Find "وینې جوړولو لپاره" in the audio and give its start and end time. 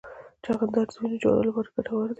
1.01-1.71